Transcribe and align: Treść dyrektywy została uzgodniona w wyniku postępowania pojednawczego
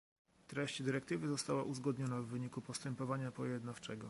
Treść 0.47 0.83
dyrektywy 0.83 1.27
została 1.27 1.63
uzgodniona 1.63 2.21
w 2.21 2.25
wyniku 2.25 2.61
postępowania 2.61 3.31
pojednawczego 3.31 3.99